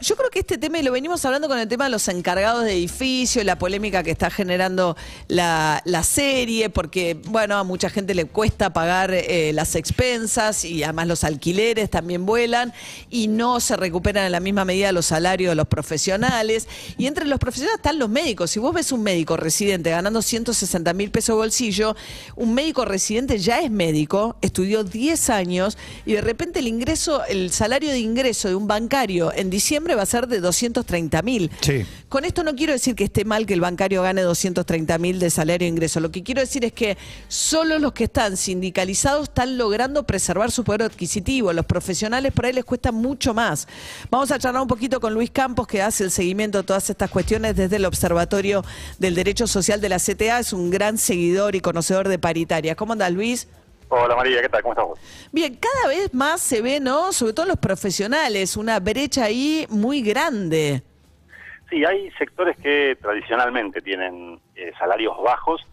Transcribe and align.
Yo 0.00 0.14
creo 0.14 0.30
que 0.30 0.38
este 0.38 0.58
tema, 0.58 0.78
y 0.78 0.84
lo 0.84 0.92
venimos 0.92 1.24
hablando 1.24 1.48
con 1.48 1.58
el 1.58 1.66
tema 1.66 1.86
de 1.86 1.90
los 1.90 2.06
encargados 2.06 2.62
de 2.62 2.70
edificios, 2.70 3.44
la 3.44 3.58
polémica 3.58 4.04
que 4.04 4.12
está 4.12 4.30
generando 4.30 4.96
la, 5.26 5.82
la 5.84 6.04
serie, 6.04 6.70
porque, 6.70 7.20
bueno, 7.26 7.56
a 7.56 7.64
mucha 7.64 7.90
gente 7.90 8.14
le 8.14 8.26
cuesta 8.26 8.72
pagar 8.72 9.12
eh, 9.12 9.50
las 9.52 9.74
expensas 9.74 10.64
y 10.64 10.84
además 10.84 11.08
los 11.08 11.24
alquileres 11.24 11.90
también 11.90 12.26
vuelan 12.26 12.72
y 13.10 13.26
no 13.26 13.58
se 13.58 13.76
recuperan 13.76 14.24
en 14.24 14.30
la 14.30 14.38
misma 14.38 14.64
medida 14.64 14.92
los 14.92 15.06
salarios 15.06 15.50
de 15.50 15.56
los 15.56 15.66
profesionales. 15.66 16.68
Y 16.96 17.08
entre 17.08 17.26
los 17.26 17.40
profesionales 17.40 17.78
están 17.78 17.98
los 17.98 18.08
médicos. 18.08 18.52
Si 18.52 18.60
vos 18.60 18.72
ves 18.72 18.92
un 18.92 19.02
médico 19.02 19.36
residente 19.36 19.90
ganando 19.90 20.22
160 20.22 20.92
mil 20.92 21.10
pesos 21.10 21.34
bolsillo, 21.34 21.96
un 22.36 22.54
médico 22.54 22.84
residente 22.84 23.40
ya 23.40 23.62
es 23.62 23.70
médico, 23.72 24.36
estudió 24.42 24.84
10 24.84 25.28
años 25.30 25.76
y 26.06 26.12
de 26.12 26.20
repente 26.20 26.60
el 26.60 26.68
ingreso, 26.68 27.24
el 27.24 27.50
salario 27.50 27.90
de 27.90 27.98
ingreso 27.98 28.46
de 28.46 28.54
un 28.54 28.68
bancario 28.68 29.32
en 29.34 29.50
diciembre 29.50 29.87
va 29.94 30.02
a 30.02 30.06
ser 30.06 30.28
de 30.28 30.40
230 30.40 31.22
mil. 31.22 31.50
Sí. 31.60 31.84
Con 32.08 32.24
esto 32.24 32.42
no 32.42 32.54
quiero 32.54 32.72
decir 32.72 32.94
que 32.94 33.04
esté 33.04 33.24
mal 33.24 33.46
que 33.46 33.54
el 33.54 33.60
bancario 33.60 34.02
gane 34.02 34.22
230 34.22 34.98
mil 34.98 35.18
de 35.18 35.30
salario 35.30 35.64
de 35.64 35.68
ingreso. 35.68 36.00
Lo 36.00 36.10
que 36.10 36.22
quiero 36.22 36.40
decir 36.40 36.64
es 36.64 36.72
que 36.72 36.96
solo 37.28 37.78
los 37.78 37.92
que 37.92 38.04
están 38.04 38.36
sindicalizados 38.36 39.24
están 39.24 39.58
logrando 39.58 40.04
preservar 40.04 40.50
su 40.50 40.64
poder 40.64 40.82
adquisitivo. 40.82 41.52
Los 41.52 41.66
profesionales 41.66 42.32
por 42.32 42.46
ahí 42.46 42.52
les 42.52 42.64
cuesta 42.64 42.92
mucho 42.92 43.34
más. 43.34 43.68
Vamos 44.10 44.30
a 44.30 44.38
charlar 44.38 44.62
un 44.62 44.68
poquito 44.68 45.00
con 45.00 45.14
Luis 45.14 45.30
Campos, 45.30 45.66
que 45.66 45.82
hace 45.82 46.04
el 46.04 46.10
seguimiento 46.10 46.58
de 46.58 46.64
todas 46.64 46.88
estas 46.90 47.10
cuestiones 47.10 47.56
desde 47.56 47.76
el 47.76 47.84
Observatorio 47.84 48.64
del 48.98 49.14
Derecho 49.14 49.46
Social 49.46 49.80
de 49.80 49.88
la 49.88 49.98
CTA. 49.98 50.40
Es 50.40 50.52
un 50.52 50.70
gran 50.70 50.98
seguidor 50.98 51.54
y 51.54 51.60
conocedor 51.60 52.08
de 52.08 52.18
paritaria. 52.18 52.74
¿Cómo 52.74 52.92
andas, 52.92 53.12
Luis? 53.12 53.48
Hola 53.90 54.16
María, 54.16 54.42
¿qué 54.42 54.48
tal? 54.50 54.62
¿Cómo 54.62 54.74
estás 54.74 54.86
vos? 54.86 55.28
Bien, 55.32 55.56
cada 55.56 55.88
vez 55.88 56.12
más 56.12 56.42
se 56.42 56.60
ve, 56.60 56.78
¿no? 56.78 57.10
Sobre 57.12 57.32
todo 57.32 57.46
los 57.46 57.56
profesionales, 57.56 58.56
una 58.56 58.80
brecha 58.80 59.24
ahí 59.24 59.66
muy 59.70 60.02
grande. 60.02 60.82
Sí, 61.70 61.84
hay 61.84 62.10
sectores 62.12 62.56
que 62.58 62.98
tradicionalmente 63.00 63.80
tienen 63.80 64.38
eh, 64.54 64.72
salarios 64.78 65.14
bajos. 65.22 65.66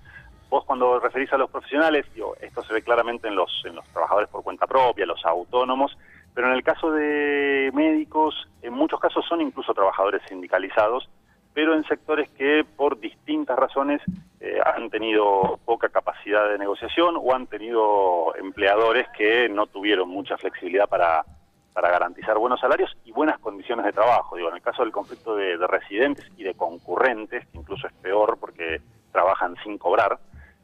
Vos 0.49 0.63
cuando 0.63 0.99
referís 0.99 1.31
a 1.33 1.37
los 1.37 1.49
profesionales, 1.49 2.05
digo, 2.13 2.35
esto 2.39 2.63
se 2.63 2.73
ve 2.73 2.81
claramente 2.81 3.27
en 3.27 3.35
los, 3.35 3.63
en 3.65 3.75
los 3.75 3.85
trabajadores 3.89 4.29
por 4.29 4.43
cuenta 4.43 4.65
propia, 4.65 5.05
los 5.05 5.25
autónomos, 5.25 5.97
pero 6.33 6.47
en 6.47 6.53
el 6.53 6.63
caso 6.63 6.91
de 6.91 7.69
médicos, 7.73 8.47
en 8.61 8.73
muchos 8.73 8.99
casos 8.99 9.25
son 9.27 9.41
incluso 9.41 9.73
trabajadores 9.73 10.21
sindicalizados, 10.29 11.09
pero 11.55 11.73
en 11.73 11.85
sectores 11.85 12.29
que 12.31 12.65
por 12.75 12.99
distintas 12.99 13.57
razones 13.57 14.01
eh, 14.41 14.59
han 14.63 14.89
tenido 14.89 15.57
poca 15.63 15.87
capacidad 15.87 16.49
de 16.49 16.57
negociación 16.59 17.15
o 17.17 17.33
han 17.33 17.47
tenido 17.47 18.35
empleadores 18.35 19.07
que 19.17 19.47
no 19.47 19.65
tuvieron 19.65 20.09
mucha 20.09 20.37
flexibilidad 20.37 20.89
para, 20.89 21.23
para 21.71 21.89
garantizar 21.89 22.37
buenos 22.37 22.59
salarios 22.59 22.95
y 23.05 23.13
buenas 23.13 23.39
condiciones 23.39 23.85
de 23.85 23.93
trabajo. 23.93 24.35
Digo, 24.35 24.49
en 24.49 24.55
el 24.55 24.61
caso 24.61 24.83
del 24.83 24.91
conflicto 24.91 25.37
de, 25.37 25.57
de 25.57 25.65
residentes 25.65 26.29
y 26.35 26.43
de 26.43 26.55
concurrentes, 26.55 27.47
que 27.47 27.57
incluso 27.57 27.87
es 27.87 27.93
peor 27.93 28.37
porque 28.37 28.81
trabajan 29.13 29.55
sin 29.63 29.77
cobrar, 29.77 30.19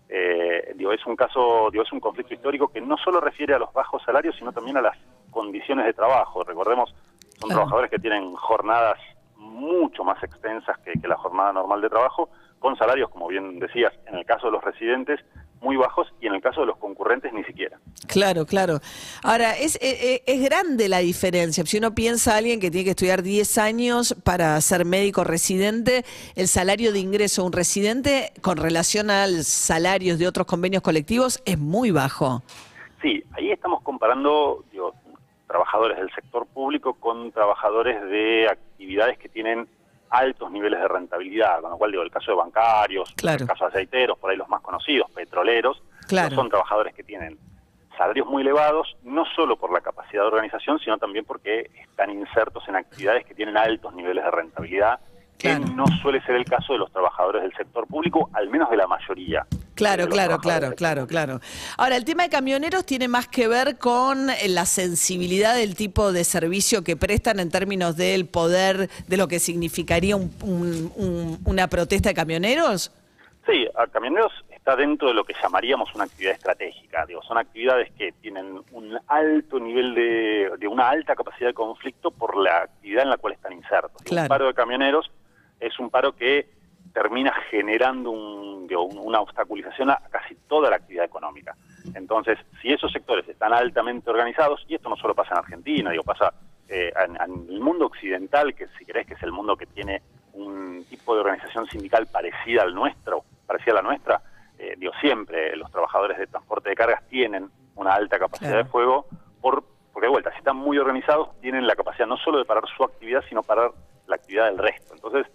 eh, 0.10 0.74
digo, 0.76 0.92
es 0.92 1.06
un 1.06 1.16
caso, 1.16 1.70
digo, 1.72 1.86
es 1.86 1.92
un 1.94 2.02
conflicto 2.02 2.34
histórico 2.34 2.68
que 2.68 2.82
no 2.82 2.98
solo 2.98 3.22
refiere 3.22 3.54
a 3.54 3.60
los 3.60 3.72
bajos 3.72 4.04
salarios, 4.04 4.36
sino 4.38 4.52
también 4.52 4.76
a 4.76 4.82
las 4.82 4.98
condiciones 5.30 5.86
de 5.86 5.94
trabajo. 5.94 6.44
Recordemos, 6.44 6.90
son 7.40 7.48
Claro. 7.48 7.62
trabajadores 7.62 7.90
que 7.92 7.98
tienen 8.00 8.34
jornadas 8.36 9.00
mucho 9.62 10.04
más 10.04 10.22
extensas 10.24 10.78
que, 10.80 10.94
que 11.00 11.08
la 11.08 11.18
jornada 11.18 11.54
normal 11.54 11.82
de 11.82 11.90
trabajo, 11.90 12.30
con 12.60 12.76
salarios, 12.76 13.10
como 13.10 13.28
bien 13.28 13.60
decías, 13.60 13.94
en 14.08 14.16
el 14.16 14.26
caso 14.26 14.48
de 14.48 14.54
los 14.54 14.64
residentes, 14.64 15.20
muy 15.62 15.78
bajos 15.78 16.08
y 16.20 16.28
en 16.28 16.34
el 16.34 16.42
caso 16.42 16.62
de 16.62 16.68
los 16.68 16.78
concurrentes 16.78 17.32
ni 17.34 17.44
siquiera. 17.44 17.80
Claro, 18.08 18.46
claro. 18.46 18.80
Ahora, 19.24 19.56
es, 19.58 19.76
eh, 19.76 19.98
eh, 20.16 20.24
es 20.26 20.44
grande 20.44 20.90
la 20.90 21.00
diferencia. 21.00 21.64
Si 21.66 21.78
uno 21.78 21.94
piensa 21.94 22.34
a 22.34 22.38
alguien 22.38 22.60
que 22.60 22.72
tiene 22.72 22.86
que 22.86 22.90
estudiar 22.92 23.22
10 23.22 23.58
años 23.58 24.16
para 24.24 24.60
ser 24.62 24.86
médico 24.86 25.24
residente, 25.24 26.04
el 26.36 26.48
salario 26.48 26.92
de 26.92 27.00
ingreso 27.00 27.44
de 27.44 27.48
un 27.48 27.54
residente 27.54 28.32
con 28.42 28.58
relación 28.58 29.12
a 29.12 29.28
salarios 29.44 30.18
de 30.20 30.28
otros 30.28 30.48
convenios 30.48 30.82
colectivos 30.82 31.42
es 31.46 31.60
muy 31.60 31.92
bajo. 31.92 32.42
Sí, 33.02 33.24
ahí 33.34 33.52
estamos 33.52 33.82
comparando 33.82 34.64
digo, 34.72 34.94
trabajadores 35.56 35.98
del 35.98 36.10
sector 36.14 36.48
público 36.48 36.94
con 36.94 37.30
trabajadores 37.34 38.02
de 38.04 38.48
actividades 38.50 39.18
que 39.18 39.28
tienen 39.28 39.68
altos 40.10 40.50
niveles 40.50 40.80
de 40.80 40.88
rentabilidad, 40.88 41.60
con 41.62 41.72
lo 41.72 41.78
cual 41.78 41.92
digo, 41.92 42.04
el 42.04 42.12
caso 42.12 42.32
de 42.32 42.38
bancarios, 42.38 43.14
Claro. 43.18 43.42
el 43.44 43.48
caso 43.48 43.66
de 43.66 43.70
aceiteros, 43.70 44.18
por 44.18 44.32
ahí 44.32 44.38
los 44.38 44.48
más 44.50 44.62
conocidos, 44.62 45.10
petroleros, 45.12 45.82
Claro. 46.08 46.30
no 46.32 46.36
son 46.38 46.50
trabajadores 46.50 46.94
que 46.96 47.04
tienen 47.04 47.38
salarios 47.98 48.28
muy 48.28 48.42
elevados, 48.44 48.96
no 49.04 49.26
solo 49.36 49.58
por 49.58 49.72
la 49.74 49.82
capacidad 49.82 50.22
de 50.24 50.28
organización, 50.30 50.80
sino 50.80 50.98
también 50.98 51.26
porque 51.26 51.70
están 51.82 52.10
insertos 52.12 52.68
en 52.70 52.78
actividades 52.78 53.26
que 53.26 53.36
tienen 53.36 53.58
altos 53.58 53.94
niveles 53.94 54.24
de 54.24 54.32
rentabilidad, 54.32 55.00
Claro. 55.42 55.66
que 55.66 55.72
no 55.72 55.86
suele 56.02 56.22
ser 56.24 56.36
el 56.36 56.46
caso 56.46 56.74
de 56.74 56.80
los 56.80 56.92
trabajadores 56.92 57.42
del 57.44 57.54
sector 57.54 57.88
público, 57.88 58.30
al 58.34 58.50
menos 58.50 58.70
de 58.70 58.78
la 58.78 58.88
mayoría. 58.88 59.46
Claro, 59.76 60.08
claro, 60.08 60.38
claro, 60.40 60.76
claro, 60.76 61.08
claro. 61.08 61.40
Ahora, 61.78 61.96
el 61.96 62.06
tema 62.06 62.24
de 62.24 62.30
camioneros 62.30 62.86
tiene 62.86 63.08
más 63.08 63.28
que 63.28 63.48
ver 63.48 63.78
con 63.80 64.30
eh, 64.30 64.48
la 64.50 64.66
sensibilidad 64.66 65.56
del 65.56 65.76
tipo 65.76 66.12
de 66.12 66.24
servicio 66.24 66.84
que 66.84 66.96
prestan 66.96 67.40
en 67.40 67.50
términos 67.50 67.98
del 67.98 68.28
poder, 68.28 68.90
de 69.08 69.18
lo 69.18 69.28
que 69.28 69.40
significaría 69.40 70.16
un- 70.16 70.32
un- 70.44 70.92
un- 70.96 71.40
una 71.46 71.68
protesta 71.68 72.10
de 72.10 72.16
camioneros. 72.16 72.92
Sí, 73.48 73.66
a 73.76 73.88
camioneros 73.88 74.32
está 74.52 74.76
dentro 74.76 75.08
de 75.08 75.16
lo 75.16 75.24
que 75.24 75.34
llamaríamos 75.42 75.90
una 75.96 76.04
actividad 76.04 76.34
estratégica. 76.34 77.04
Digo, 77.08 77.24
son 77.24 77.40
actividades 77.40 77.92
que 77.98 78.12
tienen 78.22 78.62
un 78.74 79.00
alto 79.08 79.60
nivel 79.60 79.96
de, 79.96 80.52
de 80.60 80.68
una 80.68 80.90
alta 80.90 81.16
capacidad 81.16 81.48
de 81.48 81.54
conflicto 81.56 82.12
por 82.12 82.38
la 82.38 82.58
actividad 82.64 83.04
en 83.04 83.10
la 83.10 83.18
cual 83.18 83.34
están 83.34 83.54
insertos. 83.54 84.00
Claro. 84.04 84.26
Un 84.26 84.30
paro 84.30 84.46
de 84.48 84.54
camioneros 84.54 85.10
es 85.62 85.80
un 85.80 85.90
paro 85.90 86.14
que 86.14 86.50
termina 86.94 87.32
generando 87.50 88.12
un- 88.12 88.68
digo, 88.68 88.84
un- 88.84 88.98
una 89.00 89.22
obstaculización 89.22 89.92
a 89.92 90.02
casi 90.10 90.36
toda 90.50 90.70
la 90.70 90.76
actividad 90.78 91.06
económica. 91.06 91.56
Entonces, 91.96 92.38
si 92.62 92.74
esos 92.74 92.92
sectores 92.92 93.28
están 93.30 93.54
altamente 93.54 94.10
organizados, 94.10 94.64
y 94.68 94.76
esto 94.76 94.90
no 94.90 94.98
solo 94.98 95.16
pasa 95.16 95.32
en 95.34 95.38
Argentina, 95.40 95.92
digo, 95.92 96.04
pasa 96.04 96.34
eh, 96.74 96.92
en, 97.06 97.16
en 97.18 97.48
el 97.50 97.60
mundo 97.60 97.86
occidental, 97.86 98.54
que 98.56 98.66
si 98.78 98.86
querés 98.86 99.06
que 99.06 99.14
es 99.16 99.24
el 99.24 99.32
mundo 99.34 99.58
que 99.58 99.66
tiene 99.66 100.02
un 100.34 100.86
tipo 100.90 101.14
de 101.14 101.20
organización 101.20 101.68
sindical 101.68 102.08
parecida 102.08 102.62
al 102.64 102.74
nuestro, 102.74 103.24
parecida 103.46 103.74
a 103.74 103.76
la 103.76 103.82
nuestra, 103.82 104.22
eh, 104.58 104.76
digo, 104.78 104.94
siempre 105.02 105.54
los 105.58 105.70
trabajadores 105.70 106.18
de 106.18 106.28
transporte 106.28 106.70
de 106.70 106.76
cargas 106.76 107.06
tienen 107.10 107.50
una 107.76 107.94
alta 107.94 108.18
capacidad 108.18 108.52
Claro. 108.52 108.64
de 108.64 108.70
fuego, 108.70 109.06
por, 109.42 109.64
porque 109.92 110.06
de 110.08 110.12
vuelta, 110.12 110.32
si 110.32 110.38
están 110.38 110.56
muy 110.56 110.78
organizados, 110.78 111.38
tienen 111.42 111.68
la 111.68 111.76
capacidad 111.76 112.08
no 112.08 112.16
solo 112.18 112.38
de 112.38 112.46
parar 112.46 112.64
su 112.78 112.84
actividad, 112.86 113.22
sino 113.28 113.44
parar 113.44 113.72
la 114.08 114.16
actividad 114.16 114.46
del 114.46 114.58
resto. 114.58 114.94
Entonces, 114.94 115.26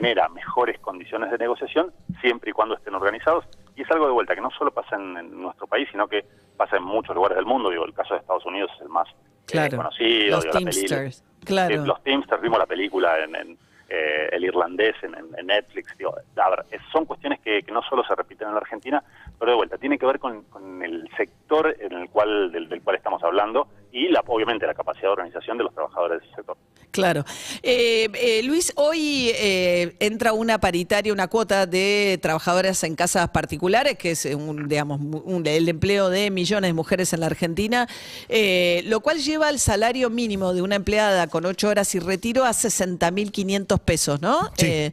genera 0.00 0.28
mejores 0.30 0.78
condiciones 0.80 1.30
de 1.30 1.36
negociación, 1.38 1.92
siempre 2.22 2.50
y 2.50 2.52
cuando 2.54 2.74
estén 2.74 2.94
organizados, 2.94 3.44
y 3.76 3.82
es 3.82 3.90
algo 3.90 4.06
de 4.06 4.12
vuelta 4.12 4.34
que 4.34 4.40
no 4.40 4.50
solo 4.50 4.70
pasa 4.70 4.96
en, 4.96 5.16
en 5.18 5.42
nuestro 5.42 5.66
país, 5.66 5.88
sino 5.92 6.08
que 6.08 6.24
pasa 6.56 6.76
en 6.78 6.84
muchos 6.84 7.14
lugares 7.14 7.36
del 7.36 7.44
mundo. 7.46 7.68
Digo, 7.70 7.84
el 7.84 7.92
caso 7.92 8.14
de 8.14 8.20
Estados 8.20 8.46
Unidos 8.46 8.70
es 8.76 8.82
el 8.82 8.88
más 8.88 9.06
eh, 9.08 9.12
Claro. 9.46 9.76
conocido. 9.76 10.36
Los 10.36 10.44
digo, 10.44 10.54
la 10.54 10.60
Teamsters. 10.60 11.24
Claro. 11.44 11.74
eh, 11.74 11.78
los 11.86 12.02
Teamsters, 12.02 12.40
vimos 12.40 12.58
la 12.58 12.66
película 12.66 13.18
en, 13.22 13.34
en, 13.34 13.58
eh, 13.90 14.28
El 14.32 14.44
Irlandés 14.44 14.94
en, 15.02 15.14
en- 15.16 15.38
en 15.38 15.46
Netflix. 15.46 15.96
Digo, 15.98 16.14
a 16.36 16.50
ver, 16.50 16.64
es- 16.70 16.80
son 16.92 17.04
cuestiones 17.04 17.40
que, 17.40 17.62
que 17.62 17.72
no 17.72 17.82
solo 17.82 18.02
se 18.04 18.14
repiten 18.14 18.48
en 18.48 18.54
la 18.54 18.60
Argentina, 18.60 19.02
pero 19.38 19.50
de 19.52 19.56
vuelta, 19.56 19.76
tiene 19.78 19.98
que 19.98 20.06
ver 20.06 20.18
con, 20.18 20.44
con 20.44 20.82
el 20.82 21.08
sector 21.16 21.74
en 21.78 21.92
el 21.92 22.08
cual, 22.08 22.52
del, 22.52 22.68
del 22.70 22.82
cual 22.82 22.96
estamos 22.96 23.22
hablando 23.22 23.68
y 23.92 24.08
la, 24.08 24.22
obviamente 24.26 24.66
la 24.66 24.74
capacidad 24.74 25.08
de 25.08 25.12
organización 25.12 25.58
de 25.58 25.64
los 25.64 25.74
trabajadores 25.74 26.20
del 26.22 26.34
sector. 26.34 26.56
Claro. 26.90 27.24
Eh, 27.62 28.08
eh, 28.14 28.42
Luis, 28.42 28.72
hoy 28.76 29.30
eh, 29.34 29.94
entra 30.00 30.32
una 30.32 30.58
paritaria, 30.58 31.12
una 31.12 31.28
cuota 31.28 31.66
de 31.66 32.18
trabajadoras 32.20 32.82
en 32.84 32.96
casas 32.96 33.28
particulares, 33.30 33.96
que 33.96 34.10
es 34.12 34.24
un, 34.24 34.68
digamos, 34.68 35.00
un- 35.00 35.46
el 35.46 35.68
empleo 35.68 36.10
de 36.10 36.30
millones 36.30 36.68
de 36.68 36.72
mujeres 36.74 37.12
en 37.12 37.20
la 37.20 37.26
Argentina, 37.26 37.86
eh, 38.28 38.82
lo 38.86 39.00
cual 39.00 39.18
lleva 39.18 39.50
el 39.50 39.58
salario 39.60 40.10
mínimo 40.10 40.52
de 40.52 40.62
una 40.62 40.74
empleada 40.76 41.28
con 41.28 41.46
ocho 41.46 41.68
horas 41.68 41.94
y 41.94 42.00
retiro 42.00 42.44
a 42.44 42.52
60.500 42.52 43.78
pesos, 43.80 44.20
¿no? 44.20 44.50
Sí. 44.56 44.66
Eh, 44.66 44.92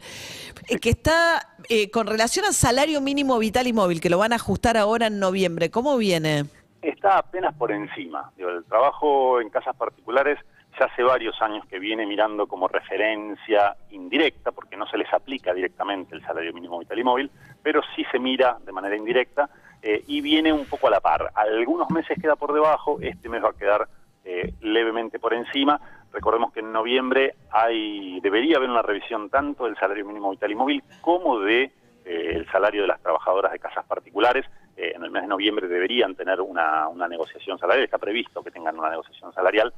eh, 0.70 0.80
que 0.80 0.90
está 0.92 1.56
eh, 1.70 1.90
con 1.90 2.08
relación 2.08 2.46
al 2.46 2.54
salario 2.54 3.02
mínimo 3.02 3.38
vital 3.40 3.68
y 3.68 3.74
móvil, 3.74 4.00
que 4.02 4.10
lo 4.10 4.18
van 4.20 4.34
a 4.34 4.36
ajustar 4.38 4.78
ahora 4.78 5.08
en 5.08 5.20
noviembre. 5.20 5.70
¿Cómo 5.72 5.98
viene? 5.98 6.46
Está 6.82 7.18
apenas 7.18 7.56
por 7.56 7.72
encima. 7.72 8.32
El 8.38 8.64
trabajo 8.66 9.42
en 9.42 9.50
casas 9.50 9.76
particulares 9.76 10.38
ya 10.78 10.86
hace 10.86 11.04
varios 11.04 11.42
años 11.42 11.66
que 11.66 11.80
viene 11.80 12.06
mirando 12.06 12.48
como 12.48 12.68
referencia 12.68 13.76
indirecta, 13.92 14.52
porque 14.52 14.78
no 14.78 14.88
se 14.88 14.98
les 14.98 15.12
aplica 15.14 15.54
directamente 15.54 16.16
el 16.16 16.24
salario 16.24 16.54
mínimo 16.54 16.80
vital 16.80 17.00
y 17.00 17.04
móvil, 17.04 17.32
pero 17.62 17.82
sí 17.96 18.06
se 18.12 18.20
mira 18.20 18.58
de 18.66 18.72
manera 18.72 18.96
indirecta 18.96 19.50
eh, 19.82 20.04
y 20.08 20.22
viene 20.22 20.54
un 20.54 20.66
poco 20.66 20.88
a 20.88 20.92
la 20.92 21.00
par. 21.00 21.32
Algunos 21.36 21.90
meses 21.90 22.18
queda 22.22 22.36
por 22.36 22.54
debajo, 22.54 22.98
este 23.02 23.30
mes 23.30 23.44
va 23.44 23.50
a 23.50 23.54
quedar 23.54 23.88
eh, 24.24 24.54
levemente 24.62 25.20
por 25.20 25.34
encima. 25.34 25.80
Recordemos 26.12 26.52
que 26.54 26.62
en 26.62 26.72
noviembre 26.72 27.36
hay 27.52 28.20
debería 28.22 28.58
haber 28.58 28.70
una 28.70 28.82
revisión 28.82 29.30
tanto 29.30 29.66
del 29.66 29.76
salario 29.78 30.06
mínimo 30.06 30.32
vital 30.32 30.52
y 30.52 30.56
móvil 30.56 30.84
como 31.02 31.40
de 31.40 31.72
eh, 32.06 32.32
el 32.36 32.50
salario 32.52 32.82
de 32.82 32.88
las 32.88 33.02
trabajadoras 33.02 33.52
de 33.52 33.60
casas 33.60 33.86
particulares. 33.86 34.46
eh, 34.78 34.94
en 34.96 35.04
el 35.04 35.12
mes 35.12 35.24
de 35.24 35.28
noviembre 35.28 35.68
deberían 35.68 36.16
tener 36.16 36.40
una, 36.40 36.88
una 36.88 37.08
negociación 37.08 37.58
salarial, 37.58 37.86
está 37.86 37.98
previsto 37.98 38.44
que 38.44 38.52
tengan 38.52 38.78
una 38.78 38.92
negociación 38.92 39.34
salarial, 39.34 39.74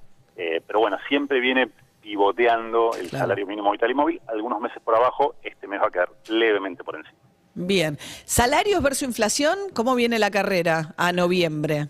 pero 0.69 0.81
bueno, 0.81 0.98
siempre 1.07 1.39
viene 1.39 1.68
pivoteando 2.00 2.92
el 2.94 3.10
Claro. 3.10 3.24
salario 3.24 3.48
mínimo 3.48 3.71
vital 3.71 3.89
y 3.89 3.94
móvil, 3.95 4.21
algunos 4.27 4.62
meses 4.62 4.80
por 4.83 4.95
abajo, 4.95 5.33
este 5.42 5.68
mes 5.68 5.81
va 5.81 5.88
a 5.88 5.92
quedar 5.92 6.10
levemente 6.30 6.83
por 6.83 6.95
encima. 6.95 7.18
Bien. 7.56 7.98
Salarios 8.25 8.83
versus 8.83 9.01
inflación, 9.07 9.57
¿cómo 9.74 9.95
viene 9.95 10.19
la 10.19 10.30
carrera 10.30 10.94
a 10.95 11.12
noviembre? 11.12 11.88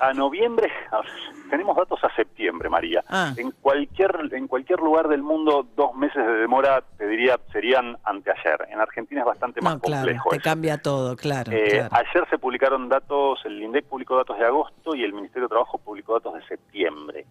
A 0.00 0.14
noviembre, 0.14 0.72
tenemos 1.50 1.76
datos 1.76 2.02
a 2.02 2.12
septiembre, 2.16 2.70
María. 2.70 3.04
Ah. 3.10 3.34
En 3.36 3.50
cualquier 3.60 4.10
en 4.32 4.48
cualquier 4.48 4.80
lugar 4.80 5.06
del 5.08 5.22
mundo, 5.22 5.68
dos 5.76 5.94
meses 5.94 6.26
de 6.26 6.32
demora, 6.32 6.82
te 6.96 7.06
diría, 7.06 7.38
serían 7.52 7.96
anteayer. 8.04 8.66
En 8.70 8.80
Argentina 8.80 9.20
es 9.20 9.26
bastante 9.26 9.60
más 9.60 9.74
No, 9.74 9.80
claro, 9.80 10.00
complejo. 10.06 10.30
te 10.30 10.36
eso. 10.36 10.42
cambia 10.44 10.78
todo, 10.78 11.14
claro. 11.14 11.52
Eh, 11.52 11.68
claro. 11.70 11.88
Ayer 11.92 12.26
se 12.30 12.38
publicaron 12.38 12.88
datos, 12.88 13.38
el 13.44 13.62
INDEC 13.62 13.84
publicó 13.84 14.16
datos 14.16 14.38
de 14.38 14.46
agosto 14.46 14.94
y 14.96 15.04
el 15.04 15.12
Ministerio 15.12 15.42
de 15.44 15.50
Trabajo 15.50 15.76
publicó 15.78 16.14
datos 16.14 16.34
de 16.34 16.42
septiembre. 16.46 17.26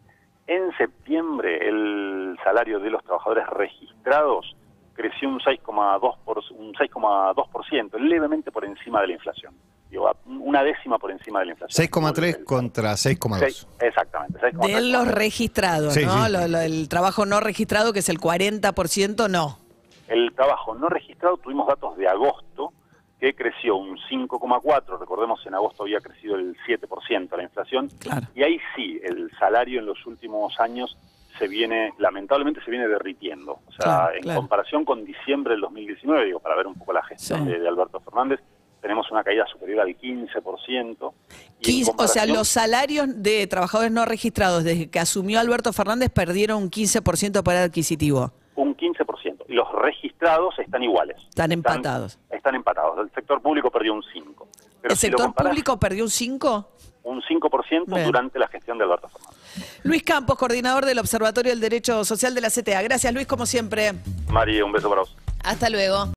En 0.47 0.71
septiembre 0.77 1.67
el 1.67 2.37
salario 2.43 2.79
de 2.79 2.89
los 2.89 3.03
trabajadores 3.03 3.45
registrados 3.47 4.55
creció 4.93 5.29
un 5.29 5.39
6,2 5.39 6.17
por, 6.25 6.39
un 6.57 6.73
6,2%, 6.73 7.99
levemente 7.99 8.51
por 8.51 8.65
encima 8.65 9.01
de 9.01 9.07
la 9.07 9.13
inflación. 9.13 9.53
Digo, 9.89 10.09
una 10.25 10.63
décima 10.63 10.97
por 10.97 11.11
encima 11.11 11.39
de 11.39 11.45
la 11.47 11.51
inflación. 11.51 11.87
6,3 11.87 12.43
contra 12.43 12.93
6,2. 12.97 13.39
Seis- 13.39 13.67
exactamente. 13.79 14.39
6,3 14.39 14.67
De 14.67 14.81
los 14.81 14.99
contra- 15.03 15.15
registrados, 15.19 15.93
Sí, 15.93 16.05
¿no? 16.05 16.25
sí. 16.25 16.31
Lo- 16.31 16.47
lo- 16.47 16.59
el 16.59 16.89
trabajo 16.89 17.25
no 17.25 17.39
registrado, 17.39 17.93
que 17.93 17.99
es 17.99 18.09
el 18.09 18.19
40%, 18.19 19.27
no. 19.29 19.59
El 20.07 20.33
trabajo 20.33 20.73
no 20.75 20.87
registrado, 20.89 21.37
tuvimos 21.37 21.67
datos 21.67 21.95
de 21.97 22.07
agosto, 22.07 22.71
que 23.19 23.33
creció 23.33 23.75
un 23.77 23.97
5,4, 24.09 24.99
recordemos 24.99 25.43
en 25.45 25.55
agosto 25.55 25.83
había 25.83 25.99
crecido 26.01 26.35
el 26.35 26.55
7% 26.67 27.35
la 27.35 27.43
inflación, 27.43 27.89
Claro. 27.99 28.27
y 28.35 28.43
ahí 28.43 28.59
sí, 28.75 28.99
el 29.03 29.31
salario 29.39 29.79
en 29.79 29.85
los 29.87 30.05
últimos 30.05 30.59
años 30.59 30.95
se 31.39 31.47
viene, 31.47 31.93
lamentablemente 31.99 32.61
se 32.63 32.71
viene 32.71 32.87
derritiendo. 32.87 33.59
O 33.67 33.71
sea, 33.71 33.83
Claro, 33.83 34.15
en 34.15 34.21
claro. 34.21 34.39
comparación 34.41 34.85
con 34.85 35.03
diciembre 35.05 35.53
del 35.53 35.61
2019, 35.61 36.25
digo, 36.25 36.39
para 36.39 36.55
ver 36.55 36.67
un 36.67 36.75
poco 36.75 36.93
la 36.93 37.03
gestión 37.03 37.45
Sí. 37.45 37.51
de, 37.51 37.59
de 37.59 37.67
Alberto 37.67 37.99
Fernández, 37.99 38.39
tenemos 38.81 39.09
una 39.11 39.23
caída 39.23 39.45
superior 39.47 39.81
al 39.81 39.95
15%. 39.97 41.13
y 41.59 41.69
en 41.71 41.85
15 41.85 41.91
o 41.97 42.07
sea, 42.07 42.25
los 42.27 42.47
salarios 42.47 43.07
de 43.23 43.45
trabajadores 43.47 43.91
no 43.91 44.05
registrados 44.05 44.63
desde 44.63 44.89
que 44.89 44.99
asumió 44.99 45.39
Alberto 45.39 45.73
Fernández 45.73 46.09
perdieron 46.11 46.61
un 46.63 46.69
15% 46.69 47.31
de 47.39 47.43
poder 47.43 47.63
adquisitivo. 47.63 48.31
un 48.55 48.75
15%. 48.75 49.45
Y 49.47 49.53
los 49.53 49.71
registrados 49.71 50.57
están 50.57 50.81
iguales. 50.81 51.17
Están 51.29 51.51
empatados. 51.51 52.13
Están, 52.13 52.26
empatados. 52.55 52.97
El 52.99 53.09
sector 53.13 53.41
público 53.41 53.71
perdió 53.71 53.93
un 53.93 54.01
5%. 54.01 54.45
Pero 54.81 54.93
¿El 54.93 54.97
si 54.97 55.07
sector 55.07 55.25
comparás, 55.27 55.51
público 55.51 55.79
perdió 55.79 56.03
un 56.03 56.09
5%? 56.09 56.65
Un 57.03 57.21
5% 57.21 57.85
Bien. 57.87 58.05
durante 58.05 58.37
la 58.37 58.49
gestión 58.49 58.77
de 58.77 58.83
Alberto 58.83 59.07
Fernández. 59.07 59.37
Luis 59.83 60.03
Campos, 60.03 60.37
coordinador 60.37 60.85
del 60.85 60.99
Observatorio 60.99 61.51
del 61.51 61.61
Derecho 61.61 62.03
Social 62.03 62.35
de 62.35 62.41
la 62.41 62.49
CTA. 62.49 62.81
Gracias, 62.81 63.13
Luis, 63.13 63.25
como 63.27 63.45
siempre. 63.45 63.93
María, 64.29 64.65
un 64.65 64.73
beso 64.73 64.89
para 64.89 65.01
vos. 65.01 65.15
Hasta 65.43 65.69
luego. 65.69 66.09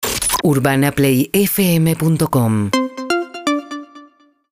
urbanaplayfm.com 0.42 2.70